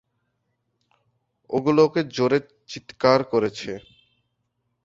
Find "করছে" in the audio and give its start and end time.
3.31-3.71